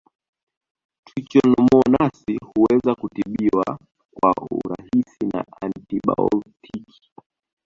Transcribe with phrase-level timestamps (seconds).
[1.05, 3.79] Trichomonasi huweza kutibiwa
[4.13, 4.33] kwa
[4.65, 7.11] urahisi na antibaotiki